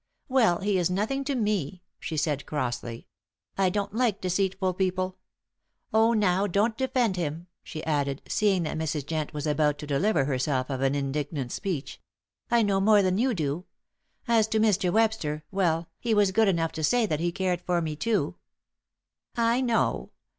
"Well, 0.27 0.61
he 0.61 0.79
is 0.79 0.89
nothing 0.89 1.23
to 1.25 1.35
me," 1.35 1.83
she 1.99 2.17
said, 2.17 2.47
crossly. 2.47 3.05
"I 3.55 3.69
don't 3.69 3.93
like 3.93 4.19
deceitful 4.19 4.73
people. 4.73 5.19
Oh, 5.93 6.13
now, 6.13 6.47
don't 6.47 6.75
defend 6.75 7.17
him," 7.17 7.45
she 7.61 7.83
added, 7.83 8.23
seeing 8.27 8.63
that 8.63 8.79
Mrs. 8.79 9.05
Jent 9.05 9.31
was 9.31 9.45
about 9.45 9.77
to 9.77 9.85
deliver 9.85 10.25
herself 10.25 10.71
of 10.71 10.81
an 10.81 10.95
indignant 10.95 11.51
speech. 11.51 12.01
"I 12.49 12.63
know 12.63 12.81
more 12.81 13.03
than 13.03 13.19
you 13.19 13.35
do. 13.35 13.65
As 14.27 14.47
to 14.47 14.59
Mr. 14.59 14.91
Webster, 14.91 15.43
well, 15.51 15.87
he 15.99 16.15
was 16.15 16.31
good 16.31 16.47
enough 16.47 16.71
to 16.71 16.83
say 16.83 17.05
that 17.05 17.19
he 17.19 17.31
cared 17.31 17.61
for 17.61 17.79
me 17.79 17.95
too." 17.95 18.37
"I 19.37 19.61
know. 19.61 20.09